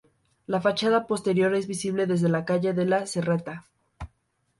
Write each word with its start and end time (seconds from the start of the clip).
La 0.47 0.59
fachada 0.59 1.05
posterior 1.05 1.53
es 1.53 1.67
visible 1.67 2.07
desde 2.07 2.27
la 2.27 2.43
calle 2.43 2.73
de 2.73 2.87
la 2.87 3.05
Serreta. 3.05 3.67